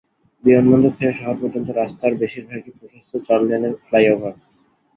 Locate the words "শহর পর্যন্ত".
1.13-1.67